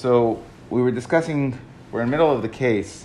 [0.00, 1.60] So we were discussing,
[1.92, 3.04] we're in the middle of the case.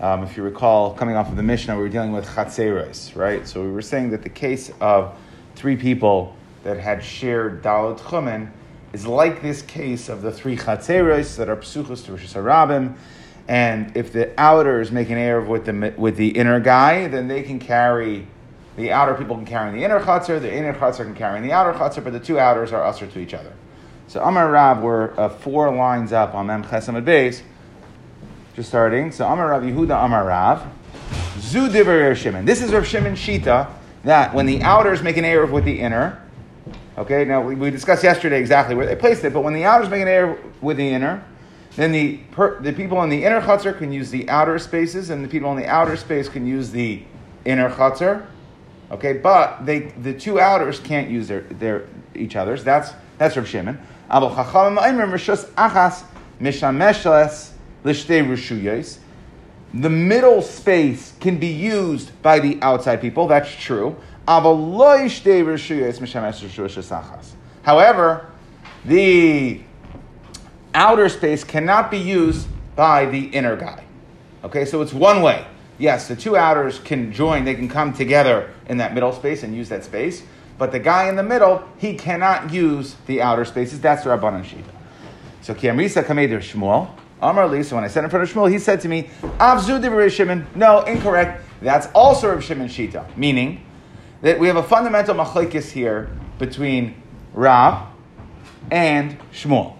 [0.00, 3.44] Um, if you recall, coming off of the Mishnah, we were dealing with chatzeres, right?
[3.44, 5.18] So we were saying that the case of
[5.56, 8.52] three people that had shared Dalit Chumen
[8.92, 12.94] is like this case of the three chatzeres that are psuchos to Rosh Hashanah.
[13.48, 17.42] And if the outers make an Erev with the, with the inner guy, then they
[17.42, 18.28] can carry,
[18.76, 21.42] the outer people can carry in the inner chatzar, the inner chatzar can carry in
[21.42, 23.52] the outer chatzar, but the two outers are usher to each other.
[24.12, 27.42] So Amar Rav, we're uh, four lines up on Mem Chesam base.
[28.54, 29.10] Just starting.
[29.10, 30.70] So Amar Rav Yehuda Amar Rav.
[31.38, 32.44] Zu Diver Shimon.
[32.44, 33.70] This is Rav Shimon Shita
[34.04, 36.22] that when the outers make an Erev with the inner,
[36.98, 39.88] okay, now we, we, discussed yesterday exactly where they placed it, but when the outers
[39.88, 41.24] make an Erev with the inner,
[41.76, 45.24] then the, per, the people in the inner chutzner can use the outer spaces, and
[45.24, 47.02] the people in the outer space can use the
[47.46, 48.26] inner chutzner.
[48.90, 52.62] Okay, but they the two outers can't use their, their each other's.
[52.62, 53.78] That's that's Rav Shimon.
[59.74, 63.26] The middle space can be used by the outside people.
[63.26, 63.96] That's true.
[67.62, 68.26] However,
[68.84, 69.60] the
[70.74, 73.84] outer space cannot be used by the inner guy.
[74.44, 75.46] Okay, so it's one way.
[75.78, 79.54] Yes, the two outers can join, they can come together in that middle space and
[79.54, 80.22] use that space.
[80.58, 83.80] But the guy in the middle, he cannot use the outer spaces.
[83.80, 84.64] That's the Rabbanan Shita.
[85.40, 86.90] So Kiamrisa Kameder Shmuel.
[87.20, 89.08] Amar Li, so when I said in front of Shmuel, he said to me,
[89.38, 90.46] Avzu Shimon.
[90.56, 91.44] No, incorrect.
[91.60, 93.16] That's also Rav Shimon Shita.
[93.16, 93.64] Meaning
[94.22, 97.00] that we have a fundamental machlekes here between
[97.32, 97.86] Rav
[98.70, 99.76] and Shmuel.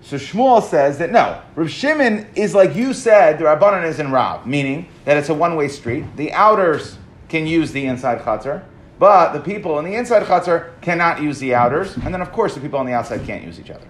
[0.00, 4.10] So Shmuel says that no, Rav Shimon is like you said, the Rabbanan is in
[4.10, 6.04] Rav, meaning that it's a one-way street.
[6.16, 8.64] The outers can use the inside chatzar,
[9.02, 12.54] but the people in the inside chatzar cannot use the outers, and then of course
[12.54, 13.88] the people on the outside can't use each other.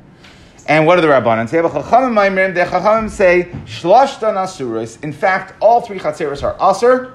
[0.66, 1.60] And what do the Rabbanan say?
[1.60, 5.04] The Chachamim say shlashta nasuris.
[5.04, 7.12] In fact, all three chatzeros are aser.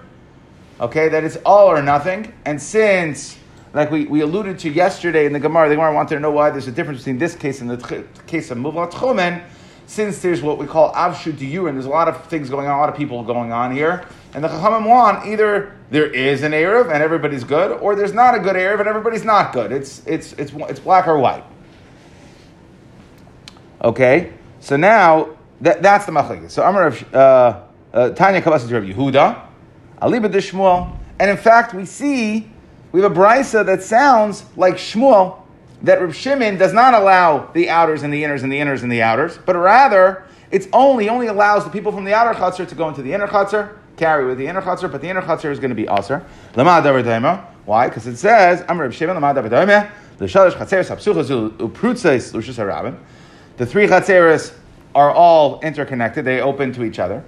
[0.79, 2.31] Okay, that is all or nothing.
[2.45, 3.39] And since
[3.73, 6.51] like we, we alluded to yesterday in the Gemara, the Gemara wanted to know why
[6.51, 9.43] there's a difference between this case and the case of Muvlat Chomen,
[9.87, 12.77] since there's what we call Avshu Diyur, and there's a lot of things going on,
[12.77, 16.51] a lot of people going on here, and the Chachamim want either there is an
[16.51, 19.71] Erev and everybody's good, or there's not a good Erev and everybody's not good.
[19.71, 21.43] It's, it's, it's, it's black or white.
[23.81, 26.51] Okay, so now that, that's the Machlekes.
[26.51, 29.41] So Amar uh, uh, Tanya Kabbalah Rav Yehuda,
[30.01, 32.51] Aliba Shmuel, and in fact we see
[32.91, 35.41] we have a brisa that sounds like Shmuel,
[35.83, 38.91] that Reb Shimon does not allow the outers and the inners and the inners and
[38.91, 42.75] the outers, but rather it's only only allows the people from the outer chutzner to
[42.75, 45.59] go into the inner chutzner, carry with the inner chutzner, but the inner chutzner is
[45.59, 46.25] going to be aser.
[47.65, 47.87] Why?
[47.89, 49.89] Because it says, "I'm Reb Shimon The
[53.65, 54.53] three chatzeres
[54.95, 57.23] are all interconnected; they open to each other,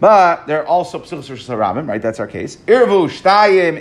[0.00, 2.02] but they're also psuchos right?
[2.02, 2.56] That's our case.
[2.66, 3.80] Irvu shtayim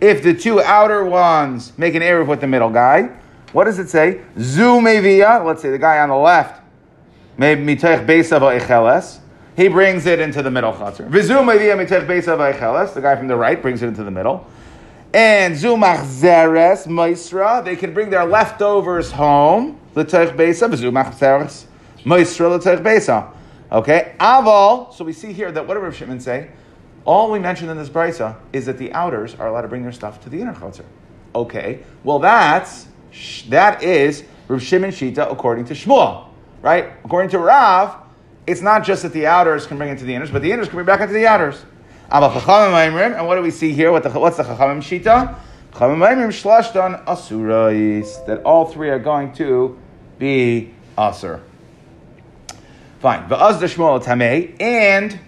[0.00, 3.10] if the two outer ones make an Erev with the middle guy,
[3.52, 4.20] what does it say?
[4.38, 6.60] Zu mevia, let's say the guy on the left,
[9.56, 11.08] he brings it into the middle chatzar.
[11.08, 14.46] Vizu mevia mitoich echeles, the guy from the right brings it into the middle.
[15.12, 21.66] And zu machzeres maisra, they can bring their leftovers home, l'toich besav, zu machzeres
[22.04, 23.32] maisra l'toich besav.
[23.70, 26.50] Okay, aval, so we see here that what did Rav Shimon say?
[27.04, 29.92] All we mentioned in this brisa is that the outers are allowed to bring their
[29.92, 30.86] stuff to the inner chutzner.
[31.34, 32.88] Okay, well that's
[33.48, 36.28] that is Rav Shimon Shita according to Shmuel,
[36.62, 36.92] right?
[37.04, 37.96] According to Rav,
[38.46, 40.64] it's not just that the outers can bring it to the inners, but the inners
[40.64, 41.64] can bring back into the outers.
[42.10, 43.90] And what do we see here?
[43.90, 45.38] What the, what's the Chachamim Shita?
[45.72, 48.26] Chachamim Asurais.
[48.26, 49.78] That all three are going to
[50.18, 51.40] be Asur.
[53.00, 53.28] Fine.
[53.28, 55.18] Va'az the Shmuel Tameh, and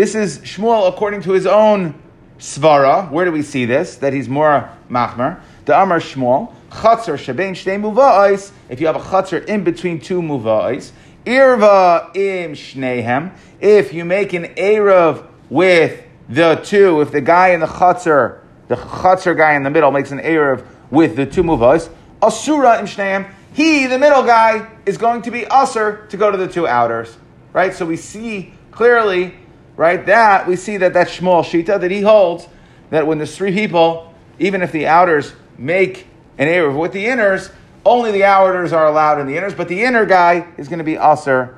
[0.00, 1.94] this is Shmuel according to his own
[2.38, 3.10] svara.
[3.10, 3.96] Where do we see this?
[3.96, 5.42] That he's more machmer.
[5.66, 8.50] The Amar Shmuel, chatzar shebein shtei muva'is.
[8.70, 10.92] If you have a chatzar in between two muva'is,
[11.26, 13.36] irva im shnehem.
[13.60, 18.76] If you make an erev with the two, if the guy in the chatzar, the
[18.76, 21.90] chatzar guy in the middle makes an erev with the two muva'is,
[22.22, 23.30] asura im shnehem.
[23.52, 27.14] He, the middle guy, is going to be usher to go to the two outers.
[27.52, 27.74] Right?
[27.74, 29.34] So we see clearly
[29.80, 30.04] right?
[30.04, 32.46] That we see that that Shmuel Shita that he holds
[32.90, 36.06] that when there's three people, even if the outers make
[36.36, 37.50] an Erev with the inners,
[37.86, 40.84] only the outers are allowed in the inners, but the inner guy is going to
[40.84, 41.56] be Aser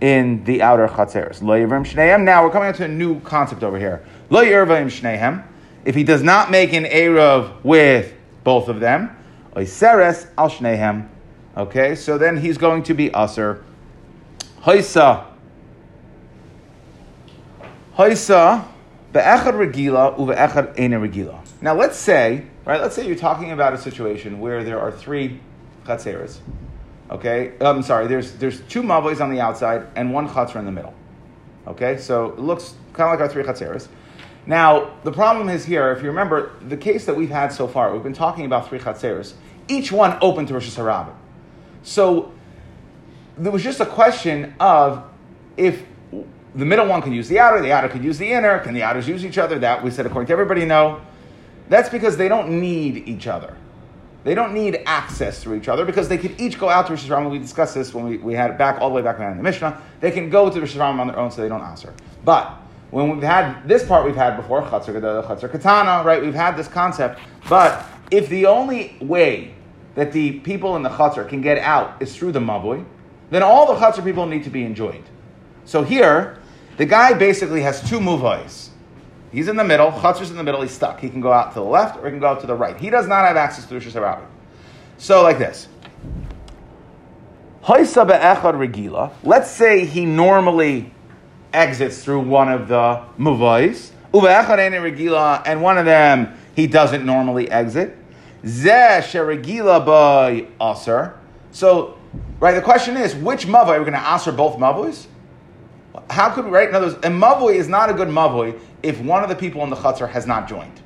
[0.00, 1.42] in the outer Chatzeres.
[1.42, 2.22] Lo Yivrim Shnehem.
[2.22, 4.06] Now we're coming to a new concept over here.
[4.30, 5.44] Lo Yirvim Shnehem.
[5.84, 8.14] If he does not make an Erev with
[8.44, 9.16] both of them,
[9.56, 11.08] Oiseres Al Shnehem.
[11.56, 13.64] Okay, so then he's going to be usher.
[14.60, 15.35] Haisa.
[17.96, 21.38] Be'echad regila uve'echad ena regila.
[21.62, 22.78] Now let's say, right?
[22.78, 25.40] Let's say you're talking about a situation where there are three
[25.86, 26.38] chatzeres.
[27.10, 28.06] Okay, I'm sorry.
[28.06, 30.92] There's there's two mavos on the outside and one chatzar in the middle.
[31.66, 33.88] Okay, so it looks kind of like our three chatzeres.
[34.44, 35.90] Now the problem is here.
[35.92, 38.78] If you remember the case that we've had so far, we've been talking about three
[38.78, 39.32] chatzeres,
[39.68, 41.14] each one open to Rosh Hashanah.
[41.82, 42.32] So
[43.38, 45.02] there was just a question of
[45.56, 45.82] if
[46.56, 48.82] the middle one can use the outer, the outer can use the inner, can the
[48.82, 49.58] outers use each other?
[49.58, 51.00] That we said according to everybody, no.
[51.68, 53.56] That's because they don't need each other.
[54.24, 57.08] They don't need access through each other because they could each go out to Rosh
[57.08, 57.30] Hashanah.
[57.30, 59.36] We discussed this when we, we had it back all the way back when in
[59.36, 59.80] the Mishnah.
[60.00, 61.94] They can go to Rosh Hashanah on their own so they don't answer.
[62.24, 62.50] But
[62.90, 66.22] when we've had this part we've had before, Chatzar Gadol, Chatzar Katana, right?
[66.22, 67.20] We've had this concept.
[67.48, 69.54] But if the only way
[69.94, 72.84] that the people in the Chatzar can get out is through the Mavui,
[73.30, 75.04] then all the Chatzar people need to be enjoined.
[75.66, 76.38] So here,
[76.76, 78.68] the guy basically has two Muvais.
[79.32, 81.00] He's in the middle, Chatzar's in the middle, he's stuck.
[81.00, 82.76] He can go out to the left or he can go out to the right.
[82.76, 84.26] He does not have access to Rosh Hashanah.
[84.98, 85.68] So, like this.
[89.24, 90.92] Let's say he normally
[91.52, 93.90] exits through one of the muvais.
[95.46, 97.96] and one of them he doesn't normally exit.
[101.50, 101.98] So,
[102.38, 105.06] right, the question is, which mavoi are we going to aser both mavois?
[106.10, 106.68] How could we, right?
[106.68, 109.62] In other words, a mavoi is not a good mavoi if one of the people
[109.64, 110.80] in the chutzner has not joined.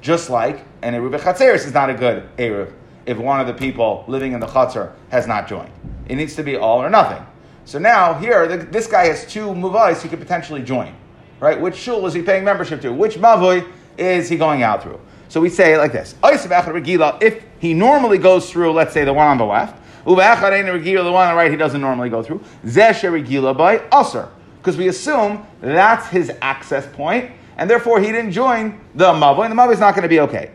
[0.00, 2.72] Just like an Eruv Chatzeris is not a good Eruv
[3.06, 5.72] if one of the people living in the chutzner has not joined.
[6.08, 7.24] It needs to be all or nothing.
[7.64, 10.94] So now here, the, this guy has two muvais he could potentially join.
[11.38, 11.60] Right?
[11.60, 12.92] Which shul is he paying membership to?
[12.92, 15.00] Which mavoi is he going out through?
[15.28, 19.38] So we say like this: If he normally goes through, let's say the one on
[19.38, 22.42] the left, the one on the right he doesn't normally go through.
[22.64, 24.28] Zesh by usher
[24.60, 29.52] because we assume that's his access point, and therefore he didn't join the mavoi, and
[29.52, 30.50] the mavoi is not going to be okay.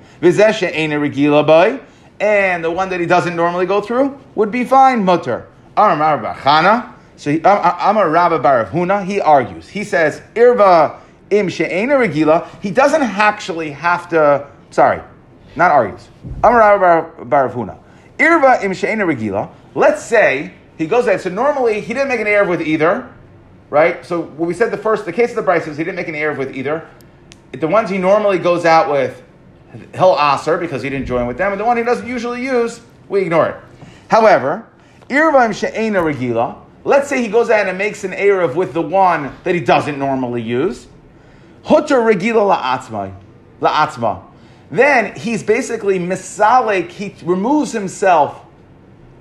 [2.20, 5.48] And the one that he doesn't normally go through would be fine, mutter.
[5.76, 9.68] So Amar Rabba Barav Huna, he argues.
[9.68, 11.00] He says, Irva
[11.30, 15.02] im she'ena regila, he doesn't actually have to, sorry,
[15.56, 16.08] not argues.
[16.44, 17.78] Amar Rabba Barav Huna.
[18.18, 21.20] Irva im she'ena regila, let's say he goes there.
[21.20, 23.10] So normally he didn't make an Erev with either,
[23.70, 24.06] right?
[24.06, 26.08] So what we said the first, the case of the brisa is he didn't make
[26.08, 26.88] an Erev with either.
[27.52, 29.24] The ones he normally goes out with,
[29.94, 32.82] he'll aser because he didn't join with them, and the one he doesn't usually use,
[33.08, 33.56] we ignore it.
[34.10, 34.68] However,
[35.10, 39.36] Irvaim she'ena regila, let's say he goes out and makes an Erev with the one
[39.44, 40.88] that he doesn't normally use.
[41.64, 43.16] Hutter regila la'atzma.
[43.62, 44.24] la'atzma.
[44.72, 48.42] Then he's basically misalik, he removes himself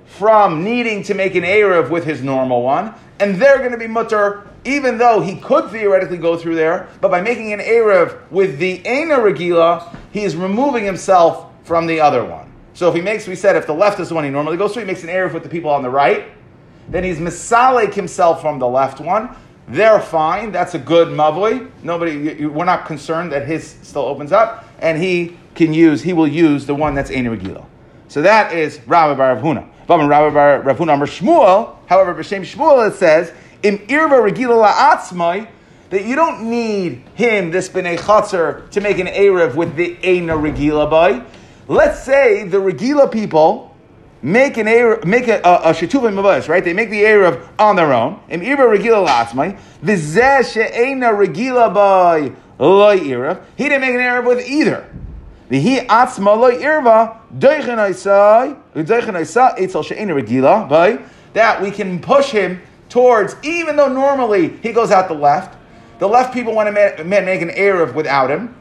[0.05, 3.87] from needing to make an Erev with his normal one, and they're going to be
[3.87, 8.57] mutter, even though he could theoretically go through there, but by making an Erev with
[8.57, 12.51] the Eina Regila, he is removing himself from the other one.
[12.73, 14.73] So if he makes, we said, if the left is the one he normally goes
[14.73, 16.25] through, he makes an Erev with the people on the right,
[16.89, 19.35] then he's misalik himself from the left one.
[19.67, 20.51] They're fine.
[20.51, 21.71] That's a good mavoi.
[21.81, 26.27] Nobody, we're not concerned that his still opens up, and he can use, he will
[26.27, 27.65] use the one that's Eina Regila.
[28.07, 29.67] So that is Rabbi Bar Huna.
[29.87, 35.47] However, B'Shem Shmuel it says, Im irva regila la'atzmai,
[35.89, 40.35] that you don't need him, this b'nei chatzar, to make an erev with the eina
[40.35, 41.23] regila by.
[41.67, 43.75] Let's say the regila people
[44.21, 46.63] make an erev, make a, a, a shetuvim right?
[46.63, 48.19] They make the erev on their own.
[48.29, 53.43] Im irva regila la'atzmai, v'zeh she'eina regila by loy erev.
[53.55, 54.89] He didn't make an erev with either.
[55.49, 57.77] Atzma loy irva doichen
[60.13, 65.57] regila that we can push him towards even though normally he goes out the left.
[65.99, 68.55] The left people want to make, an erev without him.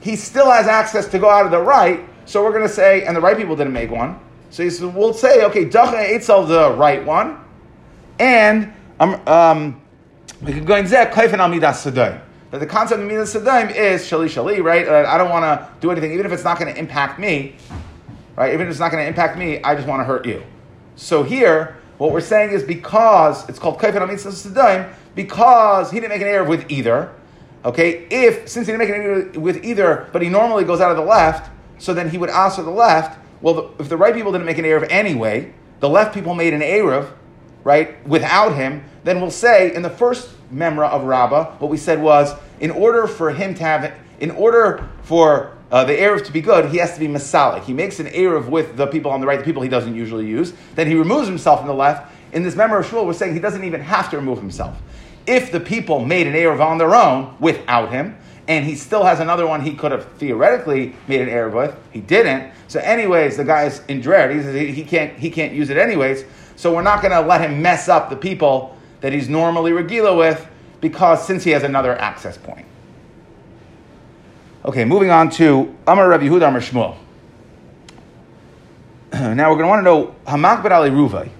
[0.00, 2.00] He still has access to go out of the right.
[2.26, 4.18] So we're going to say, and the right people didn't make one.
[4.50, 7.38] So he said, we'll say, okay, dacha etzel the right one,
[8.18, 9.82] and um, um,
[10.42, 11.84] we can go in zeh kaifin al midas
[12.58, 14.86] the concept of Midas Sadaim is Shali Shali, right?
[14.86, 17.56] Uh, I don't want to do anything, even if it's not going to impact me,
[18.36, 18.52] right?
[18.52, 20.42] Even if it's not going to impact me, I just want to hurt you.
[20.96, 26.10] So here, what we're saying is because it's called Kaifan Midas Sadaim, because he didn't
[26.10, 27.12] make an Erev with either,
[27.64, 28.06] okay?
[28.10, 30.96] If, since he didn't make an Erev with either, but he normally goes out of
[30.96, 33.18] the left, so then he would ask for the left.
[33.40, 36.54] Well, the, if the right people didn't make an Erev anyway, the left people made
[36.54, 37.10] an Erev,
[37.66, 42.00] right, without him, then we'll say in the first memra of Rabbah, what we said
[42.00, 46.40] was, in order for him to have, in order for uh, the Erev to be
[46.40, 47.64] good, he has to be Masalik.
[47.64, 50.28] He makes an Erev with the people on the right, the people he doesn't usually
[50.28, 50.52] use.
[50.76, 52.14] Then he removes himself on the left.
[52.32, 54.80] In this member of Shmuel, we're saying he doesn't even have to remove himself.
[55.26, 59.18] If the people made an Erev on their own without him, and he still has
[59.18, 62.52] another one he could have theoretically made an Erev with, he didn't.
[62.68, 64.30] So, anyways, the guy's in dread.
[64.30, 66.24] He he can't, he can't use it anyways.
[66.56, 70.16] So, we're not going to let him mess up the people that he's normally Regila
[70.16, 70.46] with
[70.80, 72.66] because since he has another access point.
[74.64, 76.96] Okay, moving on to Amar Rabbi Yehuda Amar Shmuel.
[79.12, 81.30] now we're going to want to know Hamakbet Ali Ruvai.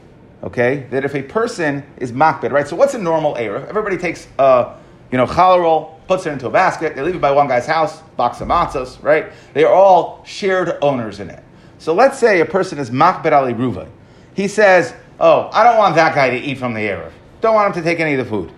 [0.44, 2.68] Okay, that if a person is makbet, right?
[2.68, 3.66] So what's a normal Erev?
[3.66, 4.76] Everybody takes a
[5.10, 6.94] you know challah puts it into a basket.
[6.94, 9.32] They leave it by one guy's house, box of matzos, right?
[9.54, 11.42] They are all shared owners in it.
[11.78, 13.88] So let's say a person is makbet Ali Ruvai.
[14.34, 17.12] He says, "Oh, I don't want that guy to eat from the Erev.
[17.40, 18.52] Don't want him to take any of the food."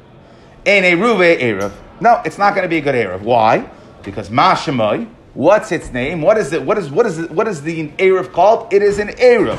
[0.64, 3.22] In a Ruvai Erev, no, it's not going to be a good Erev.
[3.22, 3.68] Why?
[4.02, 6.22] Because Mashamoy, what's its name?
[6.22, 6.62] What is it?
[6.62, 7.30] What is what is it?
[7.30, 8.72] What is the Erev called?
[8.72, 9.58] It is an Erev.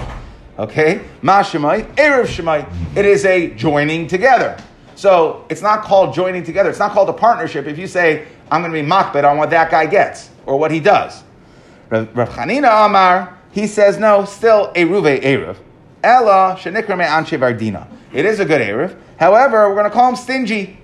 [0.59, 1.01] Okay?
[1.21, 2.69] Mashamoy, Erev Shemai.
[2.97, 4.57] It is a joining together.
[4.95, 6.69] So it's not called joining together.
[6.69, 7.65] It's not called a partnership.
[7.67, 10.71] If you say, I'm going to be makbet on what that guy gets or what
[10.71, 11.23] he does.
[11.89, 15.55] Rav Chanina Amar, he says, no, still a Ruve Erev.
[16.03, 17.87] Ella Shenikrame Anshe vardina.
[18.13, 18.97] It is a good Erev.
[19.19, 20.79] However, we're going to call him stingy.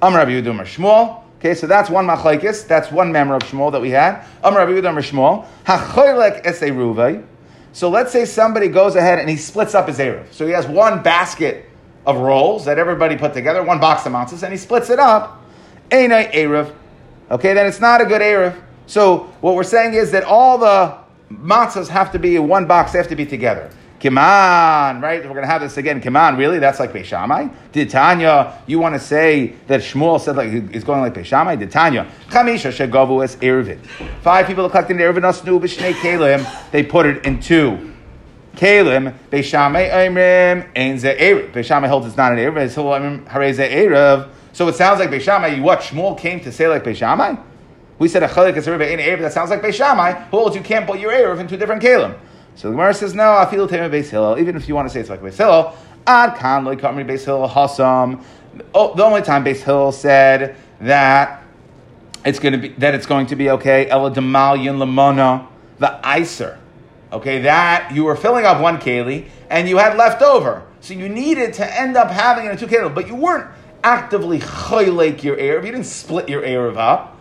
[0.00, 1.22] Amar Rabbi Yudum Shmuel.
[1.38, 2.66] Okay, so that's one machlaikis.
[2.66, 4.24] That's one member of Shmuel that we had.
[4.42, 5.46] Amar Rabbi Yudum Shmuel.
[5.64, 7.26] Hachoylek es Ruve.
[7.72, 10.32] So let's say somebody goes ahead and he splits up his Erev.
[10.32, 11.66] So he has one basket
[12.06, 15.42] of rolls that everybody put together, one box of matzahs, and he splits it up.
[15.90, 16.72] Einai Erev.
[17.30, 18.60] Okay, then it's not a good Erev.
[18.86, 20.96] So what we're saying is that all the
[21.32, 23.70] matzahs have to be in one box, they have to be together.
[24.04, 25.22] Kiman, right?
[25.22, 25.98] We're going to have this again.
[25.98, 26.58] Kiman, really?
[26.58, 27.48] That's like Beis Shammai?
[27.72, 31.56] Did Tanya, you want to say that Shmuel said like he's going like Beis Shammai?
[31.56, 32.06] Did Tanya?
[32.28, 33.80] Chamisha shegavu es ervin.
[34.20, 36.70] Five people collected ervin asnu b'shnei kelim.
[36.70, 37.94] They put it in two.
[38.56, 41.52] Kalim, Beis Shammai Imrim, Ein Ze Erev.
[41.52, 44.28] Beis Shammai holds it's not an Erev, it's Imrim Hare Ze Erev.
[44.52, 47.36] So it sounds like Beis Shammai, what Shmuel came to say like Beis Shammai?
[47.98, 50.62] We said a Chalik is Erev, Ein Erev, that sounds like Beis Shammai, holds you
[50.62, 52.14] can't put your Erev into a different Kalim.
[52.56, 54.94] So the Gemara says, no, I feel Tema Beis Hillel, even if you want to
[54.94, 58.22] say it's like Beis Hillel, Ad Kan Loi Kamri Beis Hillel Hasam.
[58.74, 61.42] Oh, the only time Beis Hillel said that
[62.24, 63.88] it's going to be that it's going to be okay.
[63.88, 65.46] Ela Demalyan Lamona,
[65.78, 66.58] the Iser.
[67.12, 70.66] Okay, that you were filling up one keli and you had left over.
[70.80, 73.48] So you needed to end up having in two keli, but you weren't
[73.82, 75.64] actively choylek your Erev.
[75.64, 77.13] You didn't split your Erev up.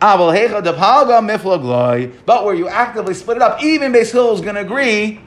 [0.00, 0.18] But
[2.44, 5.20] where you actively split it up, even Beis Hillel is going to agree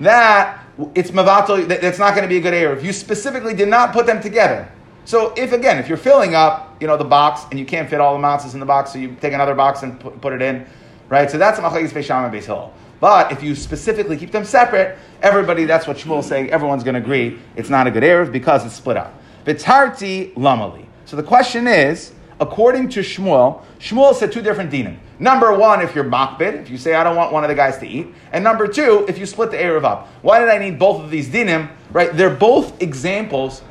[0.00, 0.62] that
[0.94, 2.82] it's mavato, that it's not going to be a good Erev.
[2.82, 4.70] You specifically did not put them together.
[5.06, 8.00] So if again, if you're filling up, you know, the box and you can't fit
[8.00, 10.42] all the matzahs in the box, so you take another box and put, put it
[10.42, 10.66] in,
[11.08, 11.30] right?
[11.30, 12.74] So that's Machlekes Beis Shammai and Beis Hillel.
[12.98, 16.94] But if you specifically keep them separate, everybody, that's what Shmuel is saying, everyone's going
[16.94, 19.14] to agree it's not a good Erev because it's split up.
[19.44, 20.86] Vitarti lamali.
[21.04, 24.96] So the question is, according to Shmuel, Shmuel said two different dinim.
[25.18, 27.78] Number one, if you're makbid, if you say I don't want one of the guys
[27.78, 30.08] to eat, and number two, if you split the Erev up.
[30.22, 31.70] Why did I need both of these dinim?
[31.90, 33.62] Right, they're both examples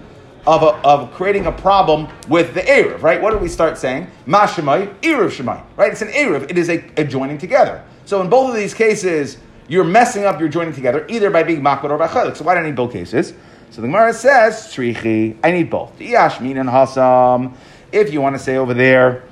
[0.48, 3.22] of, a, of creating a problem with the Erev, right?
[3.22, 4.08] What do we start saying?
[4.26, 5.92] Ma Shemai, Erev Shemai, right?
[5.92, 6.50] It's an Erev.
[6.50, 7.84] It is a, a joining together.
[8.06, 11.62] So in both of these cases, you're messing up your joining together, either by being
[11.62, 12.38] makbid or by chalik.
[12.38, 13.34] So why do I need both cases?
[13.72, 15.98] So the Gemara says, Trichi, I need both.
[16.00, 17.56] Yashmin and Hasam.
[17.92, 19.24] If you want to say over there,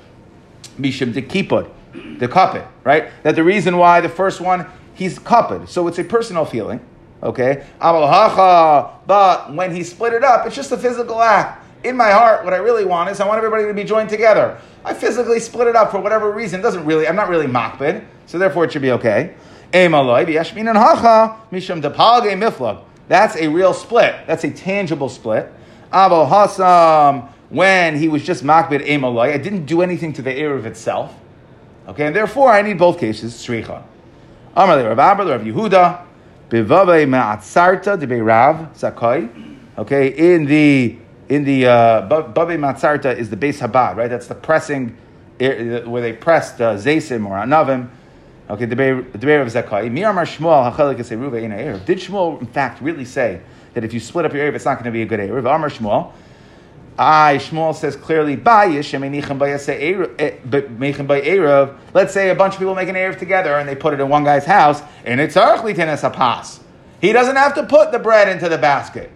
[0.78, 1.70] Mishim de Kipud,
[2.18, 3.10] the kapit, right?
[3.22, 5.68] That the reason why the first one, he's kapit.
[5.68, 6.80] So it's a personal feeling.
[7.22, 7.64] Okay?
[7.80, 11.64] But when he split it up, it's just a physical act.
[11.82, 14.58] In my heart, what I really want is I want everybody to be joined together.
[14.84, 16.60] I physically split it up for whatever reason.
[16.60, 19.34] It doesn't really, I'm not really makbid, so therefore it should be okay.
[19.72, 20.52] That's
[23.36, 24.14] a real split.
[24.26, 25.52] That's a tangible split.
[25.92, 30.64] Abo Hasam, when he was just makbid emaloi, I didn't do anything to the Erev
[30.64, 31.14] itself.
[31.88, 33.34] Okay, and therefore I need both cases.
[33.34, 33.82] Sricha.
[34.56, 36.02] Amar Rav Abba, Rav Yehuda,
[36.48, 39.28] Bivave Ma'atzarta, Debe Rav, Sakai.
[39.76, 40.96] Okay, in the
[41.28, 44.08] in the uh, Bave Matzarta is the base Habad, right?
[44.08, 44.96] That's the pressing
[45.38, 47.88] where they pressed uh, Zaysim or Anavim.
[48.48, 49.90] Okay, Beir of Zakai.
[49.90, 51.84] Miramar Shmuel Hachalik Eruva in Erev.
[51.84, 53.40] Did Shmuel in fact really say
[53.72, 55.40] that if you split up your Erev, it's not going to be a good Erev?
[55.40, 56.12] Amar Shmuel.
[56.96, 58.74] I Shmuel says clearly, eh,
[61.92, 64.08] Let's say a bunch of people make an Erev together and they put it in
[64.08, 66.60] one guy's house, and it's a pass.
[67.00, 69.10] He doesn't have to put the bread into the basket.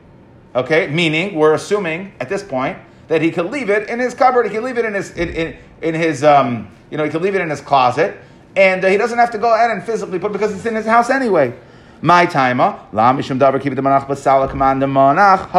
[0.56, 4.46] Okay, meaning we're assuming at this point that he could leave it in his cupboard.
[4.46, 7.22] He could leave it in his in, in, in his um, you know he could
[7.22, 8.16] leave it in his closet,
[8.56, 10.86] and uh, he doesn't have to go out and physically put because it's in his
[10.86, 11.54] house anyway.
[12.02, 15.50] My timer, la mishum davar keep the manach basala the monach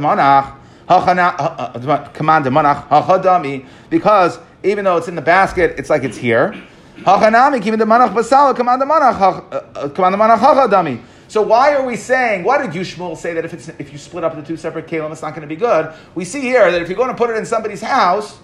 [0.00, 0.56] monach
[0.92, 6.04] Uh, uh, command the monach hachadami because even though it's in the basket, it's like
[6.04, 6.50] it's here.
[6.96, 11.02] The manach basala command the manach uh, command the manach hachadami.
[11.28, 12.44] So why are we saying?
[12.44, 14.86] Why did you Shmuel say that if it's if you split up the two separate
[14.86, 15.94] kalim, it's not going to be good?
[16.14, 18.38] We see here that if you're going to put it in somebody's house,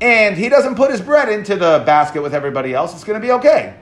[0.00, 3.26] and he doesn't put his bread into the basket with everybody else, it's going to
[3.26, 3.74] be okay.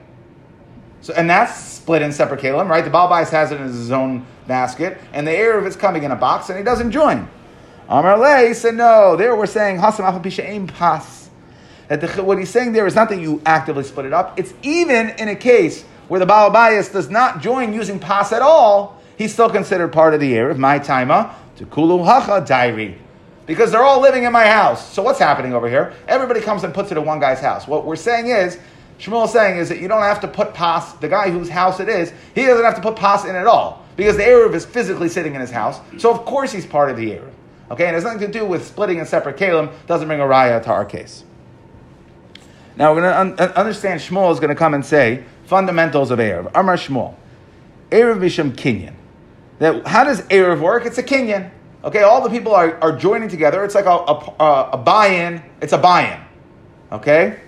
[1.01, 2.83] So, and that's split in separate kalim, right?
[2.83, 6.15] The Balbais has it in his own basket, and the Erev is coming in a
[6.15, 7.29] box, and he doesn't join.
[7.89, 11.29] Amar Le said, no, there we're saying, Hasam aim pas.
[11.89, 14.53] That the, what he's saying there is not that you actively split it up, it's
[14.63, 19.33] even in a case where the Balbais does not join using pas at all, he's
[19.33, 22.97] still considered part of the Erev, my taima, to kulu hacha diary.
[23.45, 24.93] Because they're all living in my house.
[24.93, 25.93] So what's happening over here?
[26.07, 27.67] Everybody comes and puts it in one guy's house.
[27.67, 28.57] What we're saying is,
[28.99, 31.81] Shmuel is saying is that you don't have to put pas, the guy whose house
[31.81, 33.83] it is, he doesn't have to put pas in at all.
[33.97, 35.79] Because the Erev is physically sitting in his house.
[35.97, 37.33] So of course he's part of the Erev.
[37.73, 40.25] Okay, and it has nothing to do with splitting in separate kalim, doesn't bring a
[40.25, 41.23] raya to our case.
[42.75, 46.19] Now we're going to un- understand Shmuel is going to come and say fundamentals of
[46.19, 46.51] Erev.
[46.53, 47.15] Amar Shmuel.
[47.89, 48.93] Erev Misham Kinyan.
[49.57, 50.85] That, how does Erev work?
[50.85, 51.49] It's a Kinyan.
[51.83, 53.63] Okay, all the people are, are joining together.
[53.63, 55.41] It's like a, a, a buy-in.
[55.59, 56.19] It's a.
[56.91, 57.39] Okay?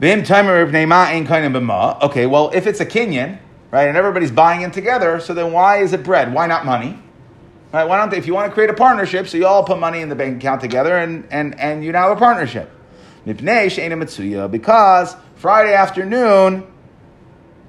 [0.00, 2.00] Naima in Bemah.
[2.00, 3.38] Okay, well, if it's a Kinyan,
[3.70, 6.32] right, and everybody's buying in together, so then why is it bread?
[6.32, 7.02] Why not money?
[7.76, 9.78] Right, why don't they, if you want to create a partnership, so you all put
[9.78, 12.70] money in the bank account together and, and, and you now have a partnership.
[13.26, 16.66] Because Friday afternoon,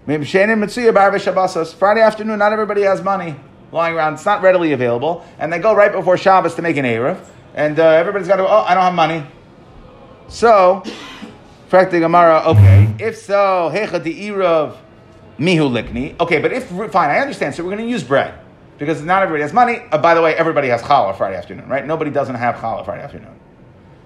[0.05, 3.35] Friday afternoon, not everybody has money
[3.73, 4.13] lying around.
[4.13, 5.25] It's not readily available.
[5.39, 7.19] And they go right before Shabbos to make an Erev.
[7.53, 9.25] And uh, everybody's got to, oh, I don't have money.
[10.29, 10.83] So,
[11.69, 12.95] Frakti Gemara, okay.
[12.97, 14.77] If so, Hecha di Erev
[15.37, 16.17] mihu likni.
[16.17, 17.55] Okay, but if, fine, I understand.
[17.55, 18.46] So we're going to use bread.
[18.77, 19.81] Because not everybody has money.
[19.91, 21.85] Uh, by the way, everybody has challah Friday afternoon, right?
[21.85, 23.39] Nobody doesn't have challah Friday afternoon.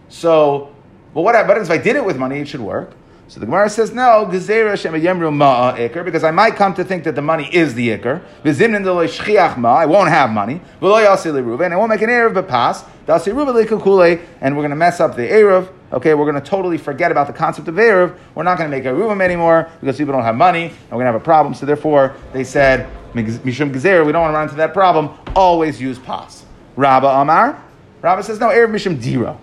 [0.09, 0.73] So,
[1.13, 2.39] but what happens if I did it with money?
[2.39, 2.93] It should work.
[3.31, 7.73] So the Gemara says, no, because I might come to think that the money is
[7.73, 9.65] the ikr.
[9.65, 10.61] I won't have money.
[10.81, 12.83] And I won't make an b'pas.
[13.07, 15.69] Dasi ruva and we're going to mess up the erev.
[15.93, 18.17] Okay, we're going to totally forget about the concept of erev.
[18.35, 20.97] We're not going to make a ruvim anymore because people don't have money, and we're
[20.97, 21.53] going to have a problem.
[21.53, 25.17] So therefore, they said, mishum gezerah, we don't want to run into that problem.
[25.35, 26.45] Always use pas.
[26.75, 27.61] Rabba Amar.
[28.01, 29.37] Rabba says, no, erev mishum dira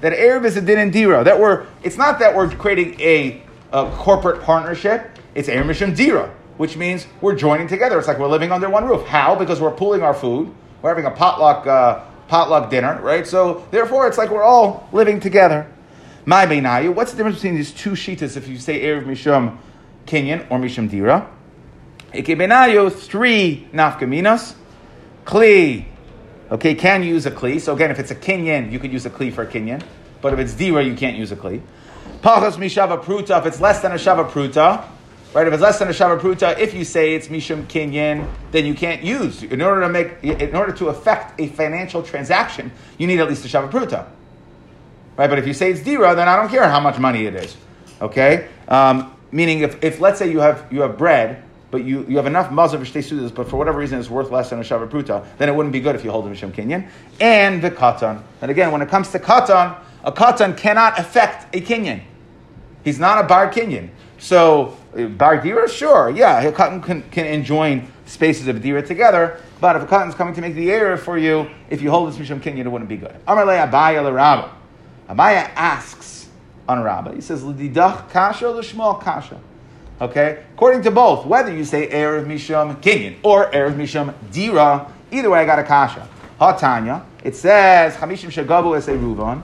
[0.00, 1.22] that Erev is a din and dira.
[1.24, 6.34] That we're, it's not that we're creating a, a corporate partnership, it's Erev Mishim dira,
[6.56, 7.98] which means we're joining together.
[7.98, 9.06] It's like we're living under one roof.
[9.06, 9.34] How?
[9.34, 10.52] Because we're pooling our food.
[10.82, 13.26] We're having a potluck, uh, potluck dinner, right?
[13.26, 15.70] So therefore, it's like we're all living together.
[16.24, 19.58] My beinayu, what's the difference between these two shitas if you say Erev Mishum
[20.06, 21.28] Kenyan or Mishum Dira?
[22.12, 24.54] Ike beinayu, three nafkaminas.
[25.24, 25.84] Kli,
[26.50, 27.60] Okay, can use a kli.
[27.60, 29.82] So again, if it's a kinyan, you could use a kli for a kinyan.
[30.20, 31.62] But if it's dira, you can't use a kli.
[32.22, 33.38] Pachas mishava pruta.
[33.38, 34.84] If it's less than a shava pruta,
[35.32, 35.46] right?
[35.46, 38.74] If it's less than a shava pruta, if you say it's mishum kinyan, then you
[38.74, 39.44] can't use.
[39.44, 43.44] In order to make, in order to affect a financial transaction, you need at least
[43.44, 44.06] a shava pruta,
[45.16, 45.30] right?
[45.30, 47.56] But if you say it's dira, then I don't care how much money it is.
[48.02, 52.16] Okay, um, meaning if, if let's say you have you have bread but you, you
[52.16, 54.88] have enough mazav shtei sudas, but for whatever reason it's worth less than a shavar
[54.88, 56.88] pruta, then it wouldn't be good if you hold a mishum kinyan.
[57.20, 58.22] And the katan.
[58.42, 62.02] And again, when it comes to katan, a katan cannot affect a kinyan.
[62.82, 63.90] He's not a bar kinyan.
[64.18, 69.40] So uh, bar dira, sure, yeah, a katan can, can enjoin spaces of dira together.
[69.60, 72.12] But if a katan is coming to make the error for you, if you hold
[72.12, 73.14] this mishum kinyan, it wouldn't be good.
[73.28, 74.50] Amarle Abaye l'Rabba.
[75.08, 76.28] Abaye asks
[76.68, 77.14] on Rabba.
[77.14, 79.40] He says, "L'didach kasha l'shmal kasha."
[80.00, 80.42] Okay?
[80.54, 85.40] According to both, whether you say Erev Misham Kinyan or Erev Misham Dira, either way
[85.40, 86.08] I got a kasha.
[86.40, 89.42] Hatanya, it says, Hamishim Shagabu es Ruvan.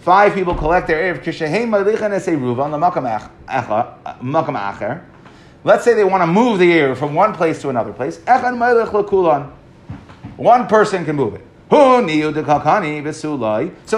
[0.00, 5.02] Five people collect their Erev Kishahem Malichan es Ruvan, the uh, Makam Acher.
[5.64, 8.18] Let's say they want to move the Erev from one place to another place.
[8.18, 9.50] Echan Malich Lakulan.
[10.36, 11.40] One person can move it.
[11.68, 12.04] So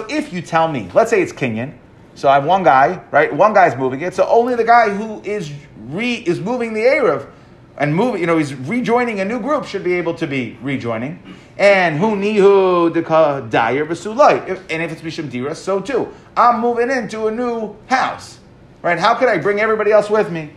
[0.08, 1.74] if you tell me, let's say it's Kinyan,
[2.18, 3.32] so I have one guy, right?
[3.32, 4.12] One guy's moving it.
[4.12, 5.52] So only the guy who is
[5.86, 7.30] re is moving the Erev
[7.76, 11.22] and moving, you know, he's rejoining a new group should be able to be rejoining.
[11.56, 14.60] And who nihu deka dyer v'sulai.
[14.68, 16.12] And if it's Mishim Dira, so too.
[16.36, 18.40] I'm moving into a new house.
[18.82, 18.98] Right?
[18.98, 20.50] How could I bring everybody else with me?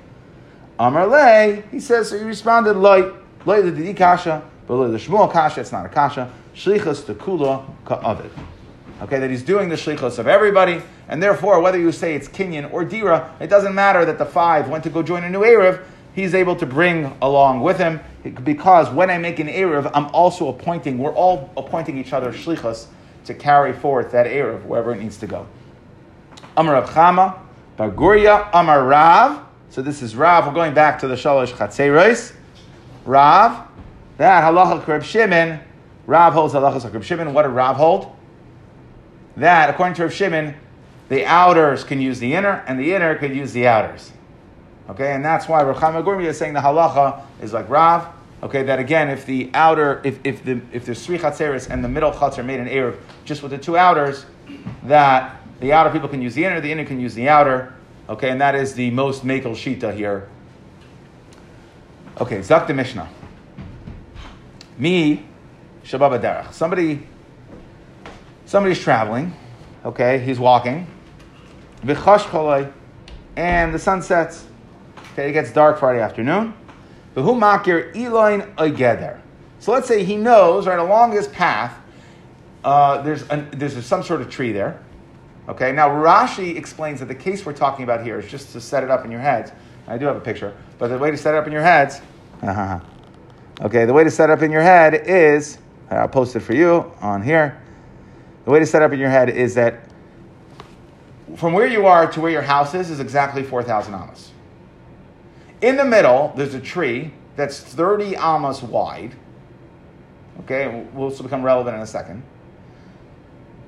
[0.80, 3.14] Amar Le, he says, so he responded, Loi,
[3.46, 6.34] Loi the kasha, but Loi the Shmuel kasha, it's not a kasha.
[6.56, 8.32] Shlichas tekula ka'avid.
[9.02, 12.72] Okay, that he's doing the shlichus of everybody, and therefore, whether you say it's kinyan
[12.72, 15.84] or dira, it doesn't matter that the five went to go join a new erev.
[16.14, 18.00] He's able to bring along with him
[18.44, 21.00] because when I make an erev, I'm also appointing.
[21.00, 22.88] We're all appointing each other shlichus
[23.26, 25.48] to carry forth that erev wherever it needs to go.
[26.56, 27.40] Amar Rav Chama,
[27.78, 29.44] Barguria, Amar Rav.
[29.70, 30.46] So this is Rav.
[30.46, 32.34] We're going back to the Shalosh Chatzeros.
[33.06, 33.68] Rav,
[34.18, 35.60] that halacha Reb Shimon.
[36.06, 37.34] Rav holds halacha Reb Shimon.
[37.34, 38.16] What did Rav hold?
[39.42, 40.54] That according to Reb Shimon,
[41.10, 44.12] the outers can use the inner, and the inner could use the outers.
[44.88, 48.08] Okay, and that's why Rav Gurmi is saying the halacha is like Rav.
[48.44, 51.90] Okay, that again, if the outer, if, if the if there's three chatzeris and the
[51.90, 54.28] middle chatzer are made in erev just with the two outers,
[54.84, 57.74] that the outer people can use the inner, the inner can use the outer.
[58.10, 60.30] Okay, and that is the most makel shita here.
[62.20, 63.10] Okay, Zak the Mishnah.
[64.78, 65.26] Me,
[65.84, 66.54] Shabbat Derech.
[66.54, 67.08] Somebody,
[68.52, 69.34] somebody's traveling.
[69.86, 70.86] Okay, he's walking.
[73.38, 74.46] And the sun sets.
[75.14, 76.54] Okay, it gets dark Friday afternoon.
[79.60, 81.80] So let's say he knows right along this path.
[82.62, 84.84] Uh, there's an, there's some sort of tree there.
[85.48, 88.84] Okay, now Rashi explains that the case we're talking about here is just to set
[88.84, 89.54] it up in your heads.
[89.88, 92.02] I do have a picture, but the way to set it up in your heads,
[92.42, 92.80] uh-huh.
[93.62, 95.58] okay, the way to set it up in your head is,
[95.90, 97.62] I'll post it for you on here.
[98.46, 99.82] The way to set up in your head is that
[101.36, 104.32] from where you are to where your house is is exactly 4,000 amas.
[105.62, 109.16] In the middle, there's a tree that's 30 amas wide.
[110.42, 112.24] Okay, will also become relevant in a second.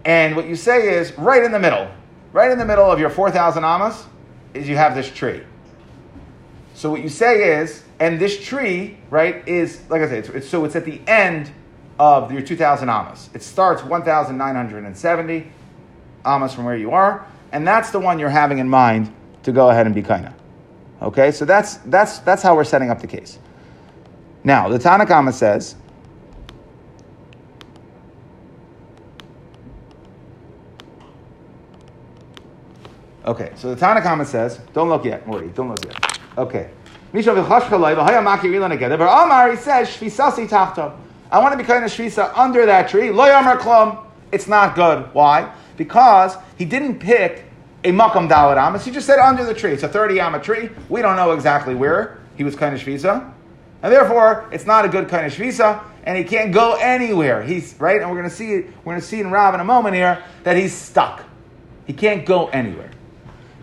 [0.05, 1.89] And what you say is right in the middle,
[2.33, 4.05] right in the middle of your 4,000 amas,
[4.53, 5.41] is you have this tree.
[6.73, 10.49] So what you say is, and this tree, right, is, like I said, it's, it's,
[10.49, 11.51] so it's at the end
[11.99, 13.29] of your 2,000 amas.
[13.34, 15.51] It starts 1,970
[16.25, 19.69] amas from where you are, and that's the one you're having in mind to go
[19.69, 20.34] ahead and be kaina.
[21.01, 23.39] Okay, so that's, that's, that's how we're setting up the case.
[24.43, 25.75] Now, the Tanakama says,
[33.25, 36.19] Okay, so the Tanakama says, don't look yet, Morty, don't look yet.
[36.38, 36.69] Okay.
[37.13, 37.41] Misha he
[39.56, 40.97] says, Shvisasi.
[41.33, 43.09] I want to be kind of shvisa under that tree.
[43.09, 44.05] Lo yamar klum.
[44.31, 45.11] It's not good.
[45.15, 45.51] Why?
[45.77, 47.45] Because he didn't pick
[47.83, 48.85] a makam dalit amas.
[48.85, 49.71] He just said under the tree.
[49.71, 50.69] It's a 30 amma tree.
[50.89, 53.33] We don't know exactly where he was kind of shvisa.
[53.81, 57.41] And therefore, it's not a good kind of shvisa, and he can't go anywhere.
[57.41, 59.65] He's right, and we're going to see we're going to see in Rob in a
[59.65, 61.23] moment here that he's stuck.
[61.87, 62.91] He can't go anywhere.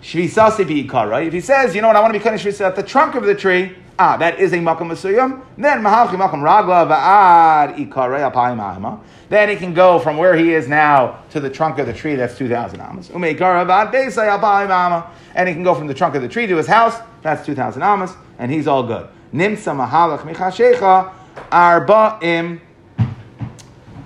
[0.02, 1.24] Shvisasi bi'ikara.
[1.24, 2.83] If he says, you know what, I want to be kind of shvisa at the
[2.83, 7.77] trunk of the tree, ah, that is a makam masuyam, then mahalchi makam ragla va'ad
[7.77, 11.87] ikara apayim Then he can go from where he is now to the trunk of
[11.87, 13.09] the tree, that's 2,000 amas.
[13.09, 16.57] Umeikara va'ad beisay apayim And he can go from the trunk of the tree to
[16.57, 19.07] his house, that's 2,000 amas, and he's all good.
[19.35, 21.13] Nimsa mahalach michashecha
[21.51, 22.61] arba'im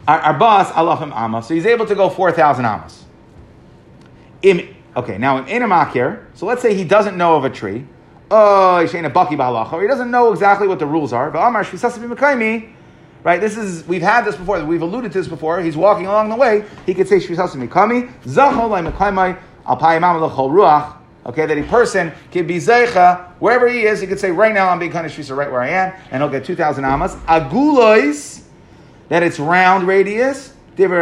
[0.08, 1.46] arba'as alafim amas.
[1.46, 3.04] So he's able to go 4,000 amas.
[4.42, 7.84] Im Okay, now in Enamakir, so let's say he doesn't know of a tree.
[8.36, 9.80] Oh, he's saying a baki b'halacha.
[9.80, 11.30] He doesn't know exactly what the rules are.
[11.30, 12.68] But Amar shvisasim
[13.22, 13.40] right?
[13.40, 14.64] This is we've had this before.
[14.64, 15.60] We've alluded to this before.
[15.60, 16.64] He's walking along the way.
[16.84, 20.96] He could say shvisasim mikami zachol mekaymai al payimam ruach.
[21.26, 24.00] Okay, that a person can be zeicha wherever he is.
[24.00, 26.20] He could say right now I'm being kind of shvisa right where I am, and
[26.20, 27.14] he'll get two thousand amas.
[27.28, 28.42] Agulois,
[29.10, 30.52] that it's round radius.
[30.76, 30.98] He's going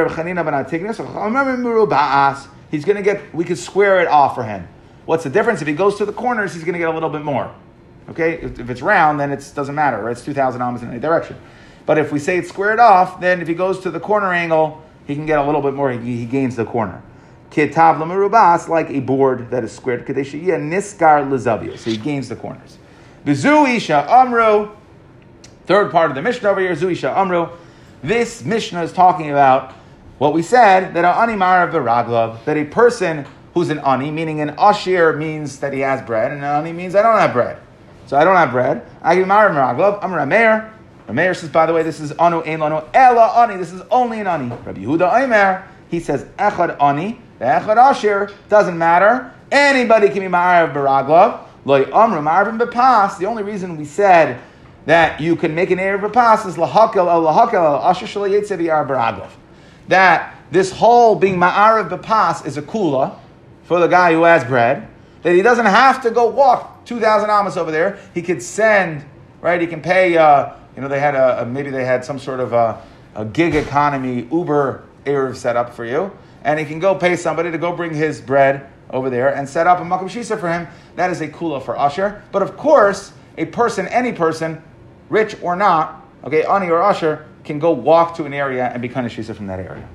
[2.97, 4.69] to get, we could square it off for him.
[5.05, 5.61] What's the difference?
[5.61, 7.55] If he goes to the corners, he's going to get a little bit more.
[8.09, 8.35] Okay?
[8.35, 10.13] If, if it's round, then it doesn't matter, right?
[10.13, 11.37] It's 2,000 amas in any direction.
[11.87, 14.83] But if we say it's squared off, then if he goes to the corner angle,
[15.07, 15.91] he can get a little bit more.
[15.91, 17.03] He, he gains the corner.
[17.51, 20.07] Kitav lemurubas, like a board that is squared.
[20.07, 21.77] Kadeshiyah niskar lezavia.
[21.77, 22.79] So he gains the corners.
[23.25, 24.71] Vizu isha amru.
[25.67, 27.49] Third part of the Mishnah over here, Zuisha Amru.
[28.03, 29.73] This Mishnah is talking about
[30.19, 34.51] what we said that ani marav v'raglav, that a person who's an ani, meaning an
[34.59, 37.59] ashir means that he has bread, and an ani means I don't have bread.
[38.07, 38.85] So I don't have bread.
[39.03, 40.01] I give v'raglav.
[40.03, 40.71] I'm a Rameir.
[41.09, 43.57] Rameir says, by the way, this is anu ein ela ani.
[43.57, 44.49] This is only an ani.
[44.49, 49.33] Rabbi Yehuda Aimer, he says echad ani, the echad ashir doesn't matter.
[49.51, 51.47] Anybody can be marav v'raglav.
[51.65, 53.19] Loy amru marav b'pas.
[53.19, 54.41] The only reason we said
[54.87, 59.31] that you can make an erev b'pas is lahakel el lahakel el asher shalayetze v'yar
[59.89, 63.17] that this whole being ma'ariv b'pas is a kula
[63.73, 64.87] for the guy who has bread,
[65.23, 67.99] that he doesn't have to go walk 2,000 amas over there.
[68.13, 69.03] He could send,
[69.41, 69.59] right?
[69.59, 72.53] He can pay, uh, you know, they had a, maybe they had some sort of
[72.53, 72.83] a,
[73.15, 76.13] a gig economy Uber Erev set up for you.
[76.45, 79.67] and he can go pay somebody to go bring his bread over there and set
[79.67, 80.69] up a makom shisa for him.
[80.97, 82.23] That is a kula for usher.
[82.31, 84.63] But of course, a person, any person,
[85.09, 88.91] rich or not, okay, ani or usher, can go walk to an area and be
[88.91, 89.89] kind of shisa from that area.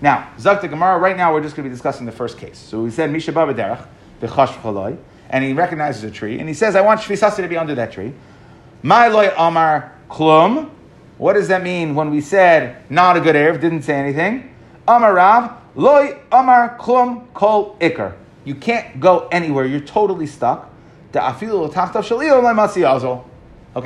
[0.00, 2.58] Now, Zakta Gemara, right now we're just going to be discussing the first case.
[2.58, 3.86] So we said Misha Babaderach,
[4.20, 4.98] B'chash
[5.30, 7.92] and he recognizes a tree, and he says, I want Shvisasi to be under that
[7.92, 8.14] tree.
[8.82, 10.70] My loy Amar Klum.
[11.18, 14.54] What does that mean when we said not a good Erev, didn't say anything?
[14.86, 18.14] Amar Rav, loy Amar Klum Kol Iker.
[18.44, 20.70] You can't go anywhere, you're totally stuck.
[21.14, 21.32] Okay,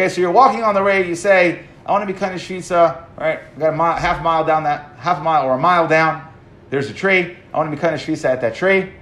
[0.08, 3.06] so you're walking on the road, you say, I want to be kind of shvisa,
[3.18, 3.40] right?
[3.56, 6.28] I got a mile, half mile down that, half a mile or a mile down.
[6.70, 7.36] There's a tree.
[7.52, 8.92] I want to be kind of shvisa at that tree.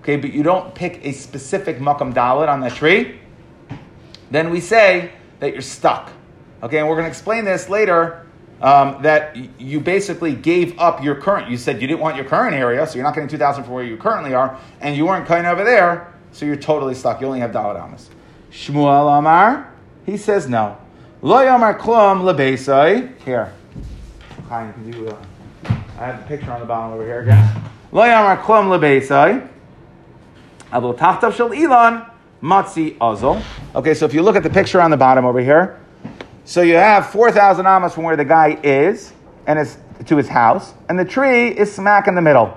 [0.00, 3.20] Okay, but you don't pick a specific makam dalit on that tree.
[4.30, 6.10] Then we say that you're stuck.
[6.62, 8.26] Okay, and we're going to explain this later.
[8.62, 11.50] Um, that you basically gave up your current.
[11.50, 13.84] You said you didn't want your current area, so you're not getting 2,000 for where
[13.84, 17.22] you currently are, and you weren't kind over there, so you're totally stuck.
[17.22, 18.10] You only have dalit amas.
[18.50, 19.72] Shmuel Amar,
[20.04, 20.76] he says no.
[21.22, 23.14] Lo yamar klum lebeisai.
[23.24, 23.52] Here.
[24.48, 25.16] Can you, uh,
[25.98, 27.62] I have the picture on the bottom over here again.
[27.92, 29.46] Lo yamar klum lebeisai.
[30.72, 32.10] Abul tachtav shel ilan
[32.42, 33.42] matzi azol.
[33.74, 35.78] Okay, so if you look at the picture on the bottom over here,
[36.46, 39.12] so you have 4,000 amas from where the guy is
[39.46, 42.56] and it's to his house, and the tree is smack in the middle.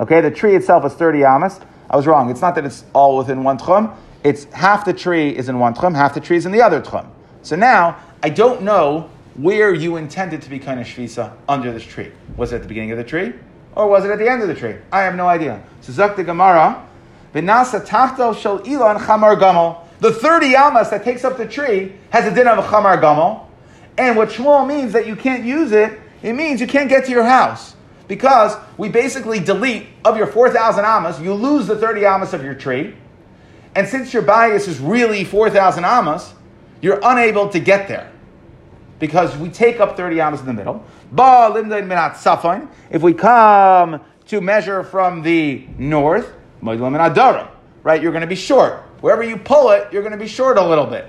[0.00, 1.60] Okay, the tree itself is 30 amas.
[1.88, 2.30] I was wrong.
[2.30, 3.96] It's not that it's all within one tchum.
[4.22, 6.82] It's half the tree is in one tchum, half the tree is in the other
[6.82, 7.06] tchum.
[7.42, 11.84] So now, I don't know where you intended to be kind of shvisa under this
[11.84, 12.12] tree.
[12.36, 13.32] Was it at the beginning of the tree?
[13.74, 14.76] Or was it at the end of the tree?
[14.92, 15.62] I have no idea.
[15.80, 16.86] So Zak the Gemara,
[17.34, 19.86] Vinasa tachto shel ilan chamar gamel.
[20.00, 23.48] The 30 yamas that takes up the tree has a din of a chamar gamel.
[23.96, 27.10] And what Shmuel means that you can't use it, it means you can't get to
[27.10, 27.76] your house.
[28.08, 32.54] Because we basically delete of your 4,000 amas, you lose the 30 amas of your
[32.54, 32.94] tree.
[33.76, 36.34] And since your bias is really 4,000 amas,
[36.80, 38.10] you're unable to get there
[38.98, 40.84] because we take up 30 amas in the middle.
[42.90, 48.84] If we come to measure from the north, right, you're going to be short.
[49.00, 51.06] Wherever you pull it, you're going to be short a little bit.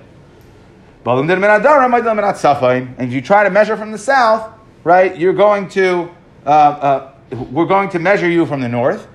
[1.06, 1.30] And
[3.00, 4.54] if you try to measure from the south,
[4.84, 6.10] right, you're going to,
[6.46, 7.14] uh, uh,
[7.52, 9.08] we're going to measure you from the north.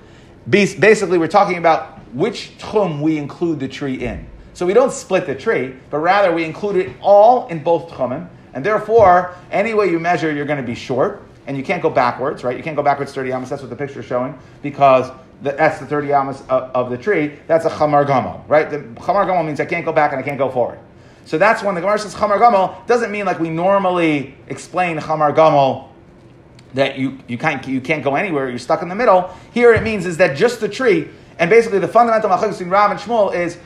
[0.49, 4.27] Basically, we're talking about which tchum we include the tree in.
[4.57, 8.27] So we don't split the tree, but rather we include it all in both tchumim.
[8.55, 11.91] And therefore, any way you measure, you're going to be short, and you can't go
[11.91, 12.57] backwards, right?
[12.57, 13.51] You can't go backwards 30 amas.
[13.51, 15.11] That's what the picture is showing, because
[15.43, 17.37] the, that's the 30 amas of, of, the tree.
[17.45, 18.67] That's a chamar gamo, right?
[18.67, 20.79] The chamar gamo means I can't go back and I can't go forward.
[21.25, 25.35] So that's when the Gemara says chamar gamo doesn't mean like we normally explain chamar
[25.35, 25.87] gamo
[26.73, 29.29] that you, you, can't, you can't go anywhere, you're stuck in the middle.
[29.53, 32.89] Here it means is that just the tree, and basically the fundamental machlokes between Rav
[32.89, 33.59] and Shmuel is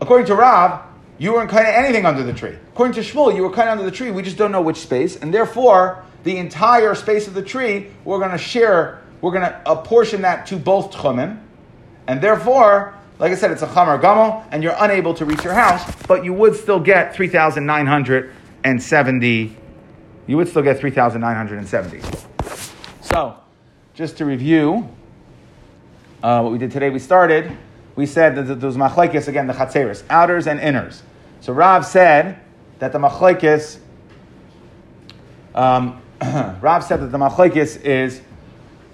[0.00, 0.82] According to Rav,
[1.18, 2.56] you weren't kind of anything under the tree.
[2.72, 4.10] According to Shmuel, you were kind of under the tree.
[4.10, 8.18] We just don't know which space, and therefore the entire space of the tree we're
[8.18, 9.00] going to share.
[9.20, 11.40] We're going to apportion that to both tchumim,
[12.06, 15.54] and therefore, like I said, it's a chamar gamo, and you're unable to reach your
[15.54, 18.32] house, but you would still get three thousand nine hundred
[18.64, 19.56] and seventy.
[20.26, 22.02] You would still get three thousand nine hundred and seventy.
[23.00, 23.36] So,
[23.94, 24.88] just to review
[26.22, 27.56] uh, what we did today, we started
[27.96, 31.02] we said that there was machlekes again, the chatzeris, outers and inners.
[31.40, 32.38] So Rav said
[32.78, 33.78] that the machlekes,
[35.54, 36.00] um,
[36.60, 38.20] Rav said that the machlekes is,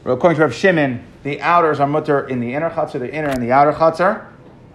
[0.04, 3.42] according to Rav Shimon, the outers are mutter in the inner chatzar, the inner and
[3.42, 4.26] the outer chatzar.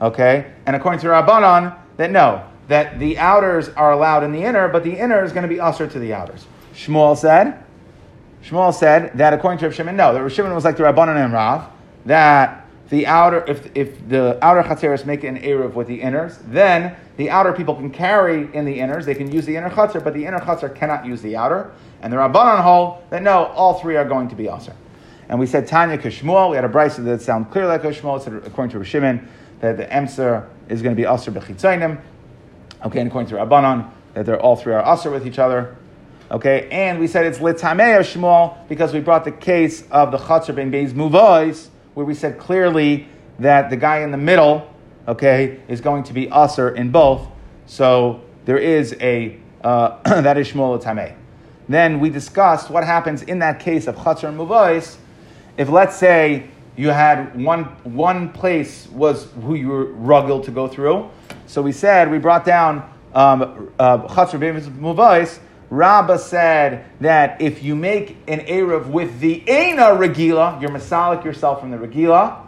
[0.01, 4.67] Okay, and according to Rabbanon, that no, that the outers are allowed in the inner,
[4.67, 6.45] but the inner is going to be usher to the outers.
[6.73, 7.63] Shmuel said,
[8.43, 11.23] Shmuel said that according to Rav Shimon, no, that Rav Shimon was like the Rabbanon
[11.23, 11.69] and Rav,
[12.05, 16.95] that the outer, if, if the outer chatzeris make an eruv with the inners, then
[17.17, 19.06] the outer people can carry in the inners.
[19.06, 21.71] They can use the inner chatzer, but the inner chatzer cannot use the outer.
[22.02, 24.76] And the Rabbanon hold that no, all three are going to be aser.
[25.28, 26.52] And we said Tanya Kishmuel.
[26.52, 28.21] We had a brisa that sound clear like Kishmuel.
[28.21, 29.28] said according to Rishimon
[29.62, 32.00] that the emser is going to be aser bechitzainim.
[32.86, 35.76] Okay, and according to Rabbanon that they're all three are aser with each other.
[36.30, 40.56] Okay, and we said it's litamei Shmuel because we brought the case of the chatzar
[40.56, 43.08] ben beis muvois where we said clearly
[43.39, 44.71] that the guy in the middle,
[45.08, 47.27] okay, is going to be usher in both.
[47.65, 51.15] So there is a uh, that is Shmuel Tameh.
[51.67, 54.97] Then we discussed what happens in that case of Chatzar and Muvais.
[55.58, 60.67] If let's say you had one one place was who you were rugged to go
[60.67, 61.10] through.
[61.47, 64.39] So we said we brought down um, uh, Chatzar
[64.77, 71.23] Muvais Rabbah said that if you make an Erev with the Ena Regila, you're Masalik
[71.23, 72.43] yourself from the Regila,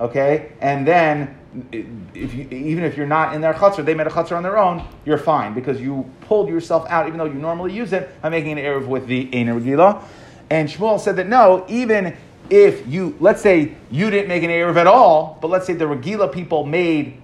[0.00, 0.52] okay?
[0.60, 1.38] And then,
[1.70, 4.56] if you, even if you're not in their chutzner, they made a chutzner on their
[4.56, 8.30] own, you're fine because you pulled yourself out, even though you normally use it, by
[8.30, 10.02] making an Erev with the Ena Regila.
[10.48, 12.16] And Shmuel said that no, even
[12.48, 15.84] if you, let's say you didn't make an Erev at all, but let's say the
[15.84, 17.20] Regila people made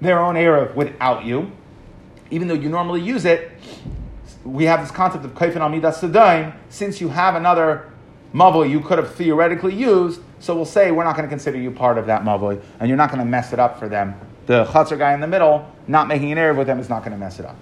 [0.00, 1.50] their own Erev without you,
[2.30, 3.50] even though you normally use it,
[4.44, 6.54] we have this concept of kaifin amidas sedaim.
[6.68, 7.90] Since you have another
[8.34, 11.70] mavoi you could have theoretically used, so we'll say we're not going to consider you
[11.70, 14.14] part of that mavoi, and you're not going to mess it up for them.
[14.46, 17.12] The chutzner guy in the middle, not making an erev with them, is not going
[17.12, 17.56] to mess it up.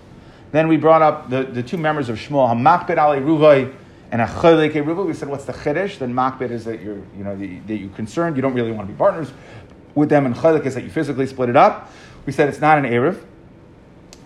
[0.53, 3.75] Then we brought up the, the two members of Shmuel, Hamakbet Ali Ruvai
[4.11, 5.07] and a Chaleke Ruvai.
[5.07, 5.99] We said, what's the chiddush?
[5.99, 8.89] Then Makbet is that you're, you know, the, that you're concerned, you don't really want
[8.89, 9.31] to be partners
[9.95, 11.93] with them, and Chalek is that you physically split it up.
[12.25, 13.23] We said it's not an erev.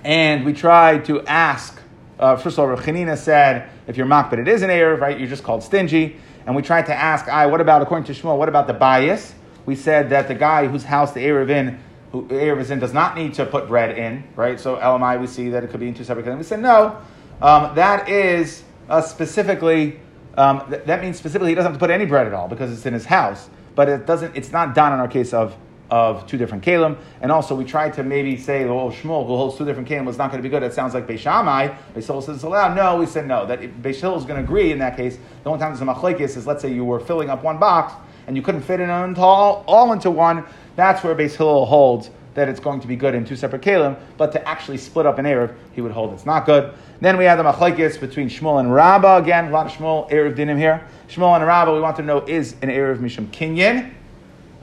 [0.05, 1.82] And we tried to ask
[2.23, 5.19] uh, first of all, Chanina said, if you're mock, but it is an Erev, right?
[5.19, 6.17] You're just called stingy.
[6.47, 9.33] And we tried to ask, I, what about, according to Shmuel, what about the brisa?
[9.67, 11.81] We said that the guy whose house the Erev in,
[12.13, 14.59] who Erev is in, does not need to put bread in, right?
[14.61, 16.27] So LMI, we see that it could be in two separate.
[16.29, 16.97] And we said, no,
[17.41, 19.99] um, that is uh, specifically,
[20.37, 22.73] um, th- that means specifically he doesn't have to put any bread at all because
[22.73, 23.51] it's in his house.
[23.75, 25.57] But it doesn't, it's not done in our case of
[25.93, 26.97] of two different kalim.
[27.21, 30.17] And also, we tried to maybe say, oh, Shmuel, who holds two different kalim, was
[30.17, 30.63] not going to be good.
[30.63, 31.69] It sounds like Beis Shammai.
[31.95, 32.75] Beisil says it's allowed.
[32.75, 33.45] No, we said no.
[33.45, 35.19] That Beis Hillel is going to agree in that case.
[35.45, 37.93] The only time there's a machlekes is, let's say you were filling up one box
[38.27, 40.45] and you couldn't fit it all, all into one.
[40.77, 43.95] That's where Beis Hillel holds that it's going to be good in two separate kalim,
[44.17, 46.73] but to actually split up an Erev, he would hold it's not good.
[47.03, 49.19] Then we have the machlekes between Shmuel and Rabbah.
[49.19, 50.89] Again, a lot of Shmuel, Erev dinim here.
[51.09, 53.93] Shmuel and Rabbah, we want to know, is an Erev Mishum Kinyan?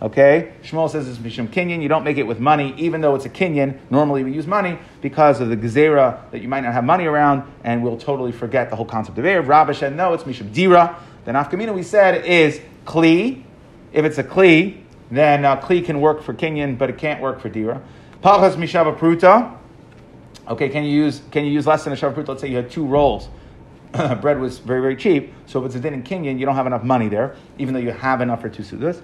[0.02, 0.54] Okay?
[0.64, 1.82] Shmuel says it's Mishum Kinyan.
[1.82, 3.78] You don't make it with money, even though it's a Kinyan.
[3.90, 7.44] Normally we use money because of the Gezerah that you might not have money around,
[7.64, 9.48] and we'll totally forget the whole concept of Erev.
[9.48, 10.98] Rabba said, no, it's Mishum Dira.
[11.26, 13.44] The Nafkamina we said is Kli.
[13.92, 14.82] If it's a Kli,
[15.12, 17.82] then uh, Kli can work for Kinyan, but it can't work for Dira.
[18.24, 19.58] Pachas Mishava Pruta.
[20.48, 22.30] Okay, can you use can you use less than a Shava Pruta?
[22.30, 23.30] Let's say you had two rolls.
[24.22, 26.68] Bread was very, very cheap, so if it's a din in Kinyan, you don't have
[26.68, 29.02] enough money there, even though you have enough for two sudas.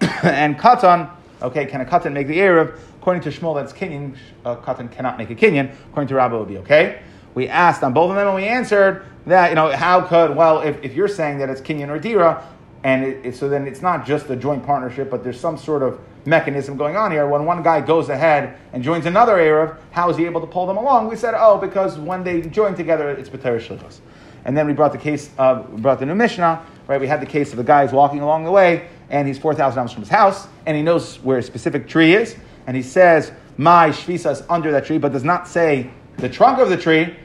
[0.22, 1.10] and katan,
[1.42, 2.78] okay, can a katan make the erev?
[3.00, 4.16] According to Shmuel, that's kinyan.
[4.44, 5.74] A katan cannot make a kinyan.
[5.90, 7.02] According to Rabbah, it would be okay.
[7.34, 10.60] We asked on both of them, and we answered that you know how could well
[10.60, 12.46] if, if you're saying that it's kinyan or dira,
[12.82, 15.82] and it, it, so then it's not just a joint partnership, but there's some sort
[15.82, 17.26] of mechanism going on here.
[17.26, 20.66] When one guy goes ahead and joins another erev, how is he able to pull
[20.66, 21.08] them along?
[21.08, 24.00] We said, oh, because when they join together, it's b'ter shlichus.
[24.44, 27.00] And then we brought the case, uh, brought the new Mishnah, right?
[27.00, 29.78] We had the case of the guy who's walking along the way, and he's 4,000
[29.78, 32.34] amos from his house, and he knows where a specific tree is,
[32.66, 36.58] and he says, My shvisa is under that tree, but does not say the trunk
[36.58, 37.16] of the tree,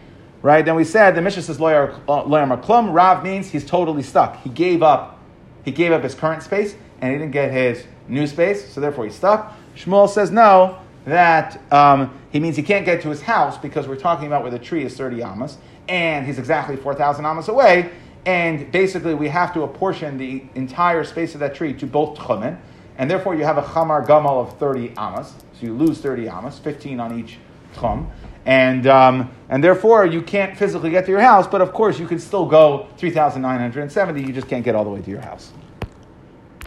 [0.44, 0.64] right?
[0.64, 4.40] Then we said, the Mishnah says, Lawyer uh, Maklum, Rav means he's totally stuck.
[4.44, 5.18] He gave up,
[5.66, 9.06] he gave up his current space, and he didn't get his new space, so therefore
[9.06, 9.58] he's stuck.
[9.76, 13.96] Shmuel says, No, that um, he means he can't get to his house because we're
[13.96, 17.90] talking about where the tree is 30 amas, and he's exactly 4,000 amas away,
[18.26, 22.60] and basically we have to apportion the entire space of that tree to both tchumen,
[22.98, 26.60] and therefore you have a chamar gamal of 30 amas, so you lose 30 amas,
[26.60, 27.38] 15 on each
[27.76, 28.08] tchum,
[28.46, 32.08] and, um, and therefore you can't physically get to your house, but of course you
[32.08, 35.52] can still go 3,970, you just can't get all the way to your house.